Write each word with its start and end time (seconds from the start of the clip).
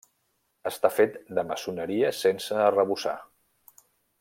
Està 0.69 0.89
fet 0.93 1.19
de 1.39 1.43
maçoneria 1.51 2.11
sense 2.21 2.59
arrebossar. 2.71 3.15